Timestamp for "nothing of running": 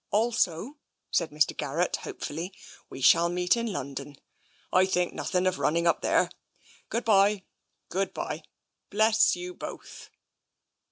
5.13-5.85